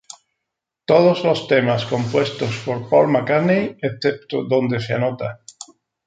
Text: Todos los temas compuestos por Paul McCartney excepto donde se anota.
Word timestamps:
Todos 0.85 1.23
los 1.23 1.47
temas 1.47 1.85
compuestos 1.85 2.57
por 2.65 2.89
Paul 2.89 3.09
McCartney 3.11 3.77
excepto 3.83 4.45
donde 4.45 4.79
se 4.79 4.95
anota. 4.95 5.41